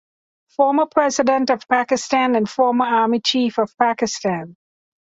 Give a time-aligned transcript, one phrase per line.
[0.47, 4.55] Former President of Pakistan and Former Army chief of Pakistan